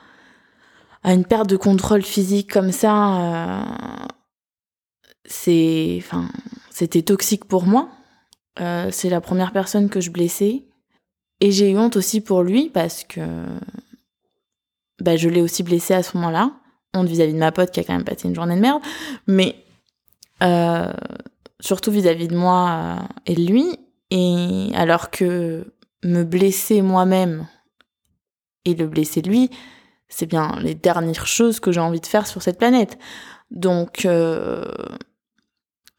à 1.03 1.15
une 1.15 1.25
perte 1.25 1.49
de 1.49 1.57
contrôle 1.57 2.03
physique 2.03 2.53
comme 2.53 2.73
ça, 2.73 3.21
euh, 3.21 3.65
c'est, 5.25 5.97
enfin, 5.99 6.29
c'était 6.71 7.03
toxique 7.03 7.47
pour 7.47 7.65
moi. 7.65 7.89
Euh, 8.61 8.89
c'est 8.91 9.09
la 9.09 9.21
première 9.21 9.53
personne 9.53 9.89
que 9.89 10.01
je 10.01 10.11
blessais. 10.11 10.65
Et 11.41 11.51
j'ai 11.51 11.71
eu 11.71 11.79
honte 11.79 11.97
aussi 11.97 12.21
pour 12.21 12.43
lui 12.43 12.69
parce 12.69 13.05
que 13.05 13.21
bah, 15.01 15.17
je 15.17 15.29
l'ai 15.29 15.41
aussi 15.41 15.63
blessé 15.63 15.95
à 15.95 16.03
ce 16.03 16.17
moment-là. 16.17 16.53
Honte 16.95 17.09
vis-à-vis 17.09 17.33
de 17.33 17.39
ma 17.39 17.53
pote 17.53 17.71
qui 17.71 17.81
a 17.81 17.85
quand 17.85 17.95
même 17.95 18.05
passé 18.05 18.29
une 18.29 18.35
journée 18.35 18.57
de 18.57 18.61
merde. 18.61 18.83
Mais 19.27 19.57
euh, 20.43 20.93
surtout 21.61 21.91
vis-à-vis 21.91 22.29
de 22.29 22.37
moi 22.37 22.71
euh, 22.71 23.07
et 23.27 23.35
de 23.35 23.45
lui. 23.45 23.79
Et 24.11 24.71
alors 24.75 25.11
que 25.11 25.73
me 26.05 26.23
blesser 26.23 26.83
moi-même 26.83 27.47
et 28.65 28.75
le 28.75 28.87
blesser 28.87 29.23
lui, 29.23 29.51
c'est 30.09 30.27
bien 30.27 30.59
les 30.61 30.75
dernières 30.75 31.27
choses 31.27 31.59
que 31.59 31.73
j'ai 31.73 31.81
envie 31.81 32.01
de 32.01 32.07
faire 32.07 32.27
sur 32.27 32.43
cette 32.43 32.59
planète. 32.59 32.99
Donc, 33.51 34.07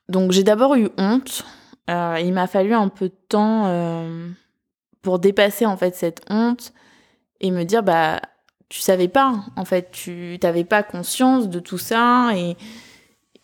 donc 0.07 0.31
j'ai 0.31 0.43
d'abord 0.43 0.75
eu 0.75 0.89
honte. 0.97 1.43
Euh, 1.89 2.17
il 2.21 2.33
m'a 2.33 2.47
fallu 2.47 2.73
un 2.73 2.87
peu 2.87 3.09
de 3.09 3.15
temps 3.27 3.65
euh, 3.65 4.29
pour 5.01 5.19
dépasser 5.19 5.65
en 5.65 5.75
fait 5.75 5.95
cette 5.95 6.21
honte 6.29 6.73
et 7.41 7.51
me 7.51 7.63
dire 7.63 7.83
bah 7.83 8.21
tu 8.69 8.79
savais 8.79 9.09
pas 9.09 9.43
en 9.57 9.65
fait 9.65 9.91
tu 9.91 10.37
t'avais 10.39 10.63
pas 10.63 10.81
conscience 10.81 11.49
de 11.49 11.59
tout 11.59 11.77
ça 11.77 12.31
et 12.35 12.55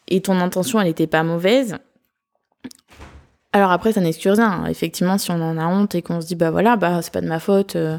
et 0.08 0.22
ton 0.22 0.40
intention 0.40 0.80
elle 0.80 0.88
était 0.88 1.06
pas 1.06 1.24
mauvaise 1.24 1.78
alors 3.52 3.72
après, 3.72 3.94
ça 3.94 4.02
n'excuse 4.02 4.34
rien. 4.40 4.66
Effectivement, 4.68 5.18
si 5.18 5.32
on 5.32 5.42
en 5.42 5.58
a 5.58 5.66
honte 5.66 5.96
et 5.96 6.02
qu'on 6.02 6.22
se 6.22 6.28
dit, 6.28 6.36
bah 6.36 6.52
voilà, 6.52 6.76
bah 6.76 7.02
c'est 7.02 7.14
pas 7.14 7.22
de 7.22 7.28
ma 7.28 7.40
faute, 7.40 7.76
euh, 7.76 7.98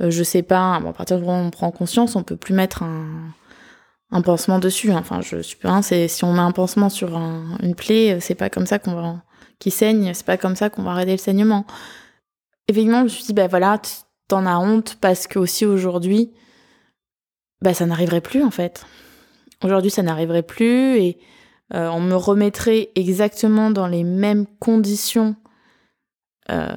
euh, 0.00 0.10
je 0.10 0.22
sais 0.22 0.42
pas. 0.42 0.78
Bon, 0.80 0.90
à 0.90 0.92
partir 0.92 1.18
du 1.18 1.24
moment 1.24 1.42
où 1.42 1.46
on 1.46 1.50
prend 1.50 1.70
conscience, 1.72 2.14
on 2.16 2.22
peut 2.22 2.36
plus 2.36 2.54
mettre 2.54 2.82
un, 2.84 3.32
un 4.12 4.22
pansement 4.22 4.58
dessus. 4.60 4.92
Enfin, 4.92 5.20
je 5.22 5.56
pas, 5.56 5.82
c'est 5.82 6.08
si 6.08 6.24
on 6.24 6.32
met 6.32 6.40
un 6.40 6.52
pansement 6.52 6.88
sur 6.88 7.16
une 7.16 7.74
plaie, 7.74 8.18
c'est 8.20 8.36
pas 8.36 8.50
comme 8.50 8.66
ça 8.66 8.78
qu'on 8.78 8.94
va, 8.94 9.16
qui 9.58 9.70
saigne, 9.70 10.12
c'est 10.14 10.26
pas 10.26 10.36
comme 10.36 10.56
ça 10.56 10.70
qu'on 10.70 10.82
va 10.82 10.92
arrêter 10.92 11.12
le 11.12 11.18
saignement. 11.18 11.66
Effectivement, 12.68 12.98
je 13.00 13.04
me 13.04 13.08
suis 13.08 13.24
dit, 13.24 13.32
bah 13.32 13.46
voilà, 13.46 13.80
t'en 14.28 14.46
as 14.46 14.58
honte 14.58 14.96
parce 15.00 15.26
que 15.26 15.38
aussi 15.38 15.64
aujourd'hui, 15.64 16.32
bah 17.62 17.74
ça 17.74 17.86
n'arriverait 17.86 18.20
plus 18.20 18.42
en 18.42 18.50
fait. 18.50 18.84
Aujourd'hui, 19.62 19.90
ça 19.90 20.02
n'arriverait 20.02 20.42
plus 20.42 20.96
et 20.98 21.18
euh, 21.74 21.88
on 21.88 22.00
me 22.00 22.14
remettrait 22.14 22.90
exactement 22.94 23.70
dans 23.70 23.86
les 23.86 24.04
mêmes 24.04 24.46
conditions 24.60 25.36
euh, 26.50 26.74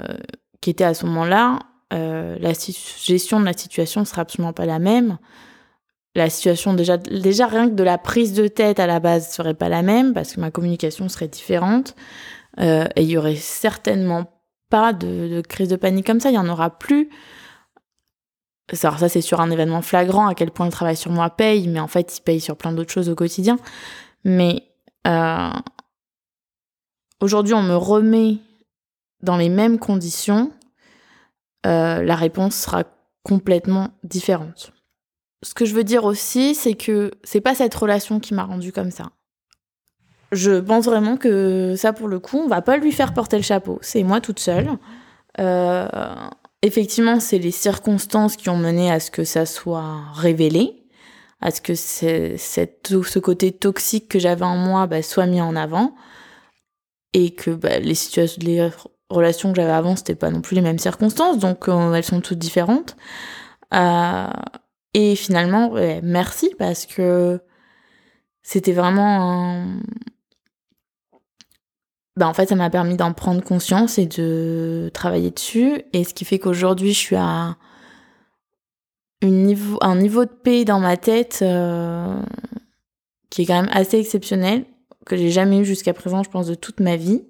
qui 0.61 0.69
étaient 0.69 0.83
à 0.83 0.93
ce 0.93 1.05
moment-là, 1.05 1.59
euh, 1.93 2.37
la 2.39 2.53
gestion 2.53 3.39
de 3.39 3.45
la 3.45 3.53
situation 3.53 4.01
ne 4.01 4.05
sera 4.05 4.21
absolument 4.21 4.53
pas 4.53 4.65
la 4.65 4.79
même. 4.79 5.17
La 6.15 6.29
situation 6.29 6.73
déjà, 6.73 6.97
déjà 6.97 7.47
rien 7.47 7.69
que 7.69 7.75
de 7.75 7.83
la 7.83 7.97
prise 7.97 8.33
de 8.33 8.47
tête 8.47 8.79
à 8.79 8.87
la 8.87 8.99
base 8.99 9.31
serait 9.31 9.53
pas 9.53 9.69
la 9.69 9.83
même 9.83 10.13
parce 10.13 10.33
que 10.33 10.39
ma 10.39 10.51
communication 10.51 11.07
serait 11.07 11.27
différente 11.27 11.95
et 12.57 12.89
il 12.97 13.09
y 13.09 13.17
aurait 13.17 13.35
certainement 13.35 14.25
pas 14.69 14.93
de, 14.93 15.27
de, 15.27 15.41
crise 15.41 15.69
de 15.69 15.75
panique 15.75 16.05
comme 16.05 16.19
ça. 16.19 16.29
Il 16.29 16.35
y 16.35 16.37
en 16.37 16.49
aura 16.49 16.69
plus. 16.77 17.09
Alors 18.83 18.99
ça 18.99 19.09
c'est 19.09 19.21
sur 19.21 19.41
un 19.41 19.49
événement 19.51 19.81
flagrant 19.81 20.27
à 20.27 20.35
quel 20.35 20.51
point 20.51 20.65
le 20.65 20.71
travail 20.71 20.95
sur 20.95 21.11
moi 21.11 21.29
paye, 21.29 21.67
mais 21.67 21.79
en 21.79 21.87
fait 21.87 22.17
il 22.17 22.21
paye 22.21 22.39
sur 22.39 22.55
plein 22.55 22.71
d'autres 22.71 22.91
choses 22.91 23.09
au 23.09 23.15
quotidien. 23.15 23.57
Mais 24.23 24.63
euh, 25.07 25.49
aujourd'hui 27.19 27.53
on 27.53 27.63
me 27.63 27.75
remet 27.75 28.37
dans 29.21 29.37
les 29.37 29.49
mêmes 29.49 29.79
conditions, 29.79 30.51
euh, 31.65 32.01
la 32.03 32.15
réponse 32.15 32.55
sera 32.55 32.83
complètement 33.23 33.89
différente. 34.03 34.71
Ce 35.43 35.53
que 35.53 35.65
je 35.65 35.73
veux 35.73 35.83
dire 35.83 36.03
aussi, 36.05 36.55
c'est 36.55 36.73
que 36.73 37.11
c'est 37.23 37.41
pas 37.41 37.55
cette 37.55 37.75
relation 37.75 38.19
qui 38.19 38.33
m'a 38.33 38.43
rendue 38.43 38.71
comme 38.71 38.91
ça. 38.91 39.11
Je 40.31 40.59
pense 40.59 40.85
vraiment 40.85 41.17
que 41.17 41.75
ça, 41.75 41.93
pour 41.93 42.07
le 42.07 42.19
coup, 42.19 42.37
on 42.37 42.47
va 42.47 42.61
pas 42.61 42.77
lui 42.77 42.91
faire 42.91 43.13
porter 43.13 43.37
le 43.37 43.43
chapeau. 43.43 43.79
C'est 43.81 44.03
moi 44.03 44.21
toute 44.21 44.39
seule. 44.39 44.69
Euh, 45.39 45.87
effectivement, 46.61 47.19
c'est 47.19 47.39
les 47.39 47.51
circonstances 47.51 48.35
qui 48.35 48.49
ont 48.49 48.57
mené 48.57 48.91
à 48.91 48.99
ce 48.99 49.11
que 49.11 49.23
ça 49.23 49.45
soit 49.45 49.95
révélé 50.13 50.79
à 51.41 51.51
ce 51.51 51.61
que 51.61 51.73
ce 51.75 53.19
côté 53.19 53.51
toxique 53.51 54.09
que 54.09 54.19
j'avais 54.19 54.45
en 54.45 54.57
moi 54.57 54.87
bah, 54.87 55.01
soit 55.01 55.25
mis 55.25 55.41
en 55.41 55.55
avant 55.55 55.95
et 57.13 57.33
que 57.33 57.51
bah, 57.51 57.79
les 57.79 57.95
situations, 57.95 58.41
les 58.43 58.69
relations 59.09 59.51
que 59.51 59.55
j'avais 59.55 59.71
avant, 59.71 59.95
c'était 59.95 60.15
pas 60.15 60.29
non 60.29 60.41
plus 60.41 60.55
les 60.55 60.61
mêmes 60.61 60.79
circonstances, 60.79 61.39
donc 61.39 61.67
euh, 61.67 61.93
elles 61.93 62.03
sont 62.03 62.21
toutes 62.21 62.37
différentes. 62.37 62.95
Euh, 63.73 64.27
et 64.93 65.15
finalement, 65.15 65.73
merci 66.03 66.53
parce 66.57 66.85
que 66.85 67.39
c'était 68.43 68.73
vraiment 68.73 69.21
un... 69.21 69.79
Bah, 72.19 72.27
en 72.27 72.33
fait, 72.33 72.49
ça 72.49 72.55
m'a 72.55 72.69
permis 72.69 72.97
d'en 72.97 73.13
prendre 73.13 73.41
conscience 73.41 73.97
et 73.97 74.05
de 74.05 74.91
travailler 74.93 75.31
dessus. 75.31 75.83
Et 75.93 76.03
ce 76.03 76.13
qui 76.13 76.25
fait 76.25 76.37
qu'aujourd'hui, 76.37 76.91
je 76.91 76.99
suis 76.99 77.15
à 77.15 77.55
un 79.21 79.95
niveau 79.95 80.25
de 80.25 80.29
paix 80.29 80.65
dans 80.65 80.81
ma 80.81 80.97
tête 80.97 81.39
euh, 81.43 82.21
qui 83.29 83.43
est 83.43 83.45
quand 83.45 83.61
même 83.61 83.71
assez 83.71 83.99
exceptionnel, 83.99 84.65
que 85.05 85.15
j'ai 85.15 85.31
jamais 85.31 85.59
eu 85.59 85.65
jusqu'à 85.65 85.93
présent, 85.93 86.21
je 86.21 86.29
pense, 86.29 86.47
de 86.47 86.55
toute 86.55 86.81
ma 86.81 86.97
vie. 86.97 87.23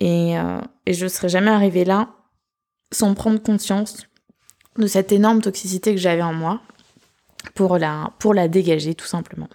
Et, 0.00 0.38
euh, 0.38 0.60
et 0.84 0.92
je 0.92 1.06
serais 1.06 1.30
jamais 1.30 1.50
arrivée 1.50 1.86
là 1.86 2.10
sans 2.92 3.14
prendre 3.14 3.42
conscience 3.42 4.06
de 4.76 4.86
cette 4.86 5.10
énorme 5.10 5.40
toxicité 5.40 5.94
que 5.94 6.00
j'avais 6.00 6.20
en 6.20 6.34
moi 6.34 6.60
pour 7.54 7.78
la, 7.78 8.12
pour 8.18 8.34
la 8.34 8.46
dégager, 8.46 8.94
tout 8.94 9.06
simplement. 9.06 9.48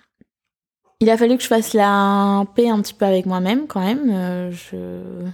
Il 1.01 1.09
a 1.09 1.17
fallu 1.17 1.35
que 1.35 1.41
je 1.41 1.47
fasse 1.47 1.73
la 1.73 2.45
paix 2.55 2.69
un 2.69 2.79
petit 2.79 2.93
peu 2.93 3.05
avec 3.05 3.25
moi-même 3.25 3.65
quand 3.67 3.81
même. 3.81 4.09
Euh, 4.11 4.51
je 4.51 5.25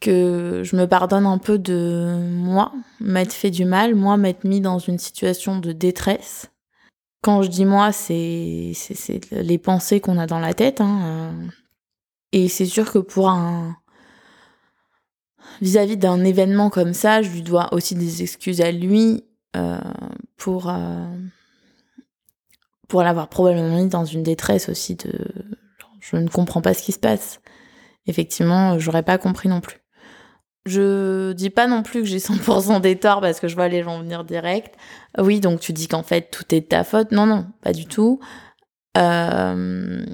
que 0.00 0.62
je 0.64 0.76
me 0.76 0.86
pardonne 0.86 1.26
un 1.26 1.38
peu 1.38 1.58
de 1.58 2.18
moi, 2.32 2.72
m'être 3.00 3.34
fait 3.34 3.50
du 3.50 3.66
mal, 3.66 3.94
moi 3.94 4.16
m'être 4.16 4.44
mis 4.44 4.62
dans 4.62 4.78
une 4.78 4.98
situation 4.98 5.58
de 5.58 5.72
détresse. 5.72 6.50
Quand 7.22 7.42
je 7.42 7.48
dis 7.48 7.66
moi, 7.66 7.92
c'est 7.92 8.72
les 9.30 9.58
pensées 9.58 10.00
qu'on 10.00 10.16
a 10.16 10.26
dans 10.26 10.38
la 10.38 10.54
tête. 10.54 10.80
Hein, 10.80 11.00
euh. 11.04 11.46
Et 12.32 12.48
c'est 12.48 12.66
sûr 12.66 12.90
que 12.90 12.98
pour 12.98 13.28
un 13.28 13.76
vis-à-vis 15.60 15.98
d'un 15.98 16.24
événement 16.24 16.70
comme 16.70 16.94
ça, 16.94 17.20
je 17.20 17.30
lui 17.30 17.42
dois 17.42 17.72
aussi 17.74 17.94
des 17.94 18.22
excuses 18.22 18.62
à 18.62 18.72
lui 18.72 19.24
euh, 19.56 19.78
pour 20.38 20.70
pour 22.90 23.02
l'avoir 23.02 23.28
probablement 23.28 23.76
mis 23.76 23.88
dans 23.88 24.04
une 24.04 24.24
détresse 24.24 24.68
aussi 24.68 24.96
de 24.96 25.12
je 26.00 26.16
ne 26.16 26.28
comprends 26.28 26.60
pas 26.60 26.74
ce 26.74 26.82
qui 26.82 26.92
se 26.92 26.98
passe. 26.98 27.40
Effectivement, 28.06 28.78
j'aurais 28.78 29.04
pas 29.04 29.16
compris 29.16 29.48
non 29.48 29.60
plus. 29.60 29.78
Je 30.66 31.32
dis 31.32 31.50
pas 31.50 31.66
non 31.66 31.82
plus 31.82 32.00
que 32.00 32.06
j'ai 32.06 32.18
100% 32.18 32.80
des 32.80 32.96
torts 32.96 33.20
parce 33.20 33.38
que 33.38 33.48
je 33.48 33.54
vois 33.54 33.68
les 33.68 33.82
gens 33.82 34.00
venir 34.00 34.24
direct. 34.24 34.74
Oui, 35.18 35.40
donc 35.40 35.60
tu 35.60 35.72
dis 35.72 35.88
qu'en 35.88 36.02
fait 36.02 36.30
tout 36.30 36.54
est 36.54 36.62
de 36.62 36.66
ta 36.66 36.82
faute. 36.82 37.12
Non, 37.12 37.26
non, 37.26 37.46
pas 37.62 37.72
du 37.72 37.86
tout. 37.86 38.18
Euh, 38.98 40.04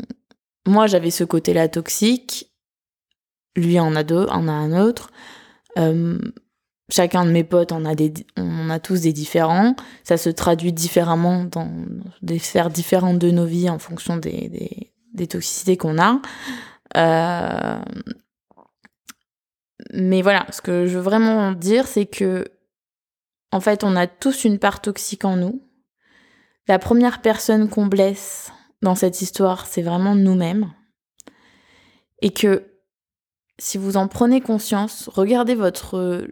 moi, 0.67 0.87
j'avais 0.87 1.11
ce 1.11 1.25
côté-là 1.25 1.69
toxique. 1.69 2.53
Lui 3.57 3.81
en 3.81 3.97
a 3.97 4.03
deux, 4.03 4.27
en 4.27 4.49
a 4.49 4.53
un 4.53 4.79
autre. 4.79 5.11
Euh, 5.79 6.19
chacun 6.89 7.25
de 7.25 7.31
mes 7.31 7.45
potes 7.45 7.73
en 7.73 7.85
a 7.85 7.95
des, 7.95 8.13
on 8.37 8.71
a 8.71 8.79
tous 8.79 9.03
des 9.03 9.13
différents. 9.13 9.75
Ça 10.05 10.17
se 10.17 10.31
traduit 10.31 10.73
différemment 10.73 11.45
dans 11.45 11.73
des 12.23 12.39
sphères 12.39 12.71
différentes 12.71 13.19
de 13.19 13.31
nos 13.31 13.47
vies 13.47 13.71
en 13.71 13.79
fonction 13.79 14.17
des, 14.17 14.49
des, 14.49 14.93
des 15.15 15.27
toxicités 15.27 15.77
qu'on 15.77 15.99
a. 15.99 16.21
Euh, 16.97 17.81
mais 19.93 20.23
voilà, 20.23 20.47
ce 20.51 20.61
que 20.61 20.87
je 20.87 20.97
veux 20.97 21.03
vraiment 21.03 21.53
dire, 21.53 21.87
c'est 21.87 22.07
que, 22.07 22.45
en 23.53 23.61
fait, 23.61 23.85
on 23.85 23.97
a 23.97 24.07
tous 24.07 24.45
une 24.45 24.59
part 24.59 24.81
toxique 24.81 25.25
en 25.25 25.37
nous. 25.37 25.63
La 26.69 26.79
première 26.79 27.21
personne 27.21 27.69
qu'on 27.69 27.87
blesse 27.87 28.53
dans 28.83 28.95
cette 28.95 29.23
histoire, 29.23 29.67
c'est 29.67 29.83
vraiment 29.83 30.15
nous-mêmes. 30.15 30.73
Et 32.23 32.31
que 32.31 32.65
si 33.59 33.79
vous 33.79 33.97
en 33.97 34.09
prenez 34.09 34.41
conscience, 34.41 35.09
regardez 35.13 35.55
votre 35.55 36.27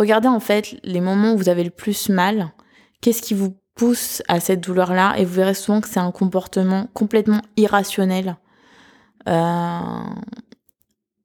regardez 0.00 0.28
en 0.28 0.40
fait 0.40 0.76
les 0.82 1.00
moments 1.00 1.34
où 1.34 1.36
vous 1.36 1.48
avez 1.48 1.62
le 1.62 1.70
plus 1.70 2.08
mal, 2.08 2.52
qu'est-ce 3.00 3.22
qui 3.22 3.34
vous 3.34 3.56
pousse 3.74 4.22
à 4.28 4.40
cette 4.40 4.60
douleur-là? 4.60 5.14
Et 5.18 5.24
vous 5.24 5.34
verrez 5.34 5.54
souvent 5.54 5.80
que 5.80 5.88
c'est 5.88 6.00
un 6.00 6.10
comportement 6.10 6.88
complètement 6.94 7.42
irrationnel 7.56 8.36
euh, 9.28 9.80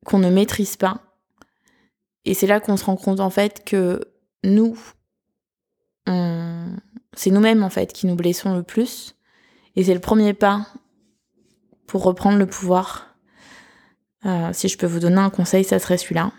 qu'on 0.05 0.19
ne 0.19 0.29
maîtrise 0.29 0.75
pas. 0.75 0.99
Et 2.25 2.33
c'est 2.33 2.47
là 2.47 2.59
qu'on 2.59 2.77
se 2.77 2.85
rend 2.85 2.97
compte 2.97 3.19
en 3.19 3.29
fait 3.29 3.63
que 3.63 4.01
nous, 4.43 4.77
c'est 7.15 7.31
nous-mêmes 7.31 7.63
en 7.63 7.69
fait 7.69 7.93
qui 7.93 8.07
nous 8.07 8.15
blessons 8.15 8.55
le 8.55 8.63
plus. 8.63 9.15
Et 9.75 9.83
c'est 9.83 9.93
le 9.93 9.99
premier 9.99 10.33
pas 10.33 10.67
pour 11.87 12.03
reprendre 12.03 12.37
le 12.37 12.45
pouvoir. 12.45 13.15
Euh, 14.25 14.49
si 14.53 14.67
je 14.67 14.77
peux 14.77 14.87
vous 14.87 14.99
donner 14.99 15.17
un 15.17 15.29
conseil, 15.29 15.63
ça 15.63 15.79
serait 15.79 15.97
celui-là. 15.97 16.31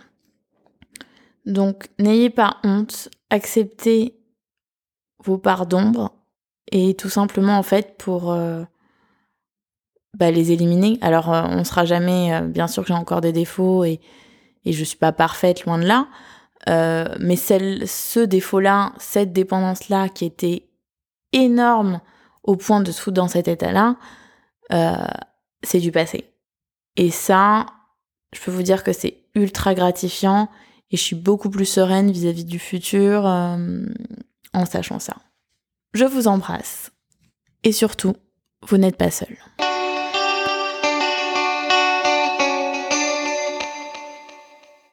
Donc 1.46 1.88
n'ayez 1.98 2.28
pas 2.28 2.58
honte, 2.64 3.08
acceptez 3.30 4.18
vos 5.24 5.38
parts 5.38 5.66
d'ombre 5.66 6.12
et 6.70 6.94
tout 6.94 7.08
simplement 7.08 7.56
en 7.56 7.62
fait 7.62 7.96
pour 7.96 8.32
euh, 8.32 8.64
bah, 10.14 10.30
les 10.30 10.52
éliminer. 10.52 10.98
Alors 11.00 11.32
euh, 11.32 11.44
on 11.48 11.64
sera 11.64 11.84
jamais, 11.84 12.42
bien 12.42 12.66
sûr 12.66 12.82
que 12.82 12.88
j'ai 12.88 12.94
encore 12.94 13.20
des 13.20 13.32
défauts 13.32 13.84
et, 13.84 14.00
et 14.64 14.72
je 14.72 14.84
suis 14.84 14.98
pas 14.98 15.12
parfaite 15.12 15.64
loin 15.64 15.78
de 15.78 15.86
là, 15.86 16.08
mais 17.20 17.36
celle, 17.36 17.86
ce 17.86 18.18
défaut-là, 18.18 18.92
cette 18.98 19.32
dépendance-là 19.32 20.08
qui 20.08 20.24
était 20.24 20.68
énorme 21.32 22.00
au 22.42 22.56
point 22.56 22.80
de 22.80 22.90
se 22.90 23.10
dans 23.10 23.28
cet 23.28 23.46
état-là, 23.46 23.96
c'est 25.62 25.78
du 25.78 25.92
passé. 25.92 26.32
Et 26.96 27.10
ça, 27.10 27.66
je 28.32 28.40
peux 28.40 28.50
vous 28.50 28.62
dire 28.62 28.82
que 28.82 28.92
c'est 28.92 29.18
ultra 29.34 29.74
gratifiant 29.74 30.48
et 30.90 30.96
je 30.96 31.02
suis 31.02 31.16
beaucoup 31.16 31.50
plus 31.50 31.66
sereine 31.66 32.10
vis-à-vis 32.10 32.44
du 32.44 32.58
futur 32.58 33.26
euh, 33.26 33.86
en 34.52 34.66
sachant 34.66 34.98
ça. 34.98 35.16
Je 35.94 36.04
vous 36.04 36.28
embrasse 36.28 36.92
et 37.64 37.72
surtout, 37.72 38.14
vous 38.68 38.76
n'êtes 38.76 38.96
pas 38.96 39.10
seul. 39.10 39.36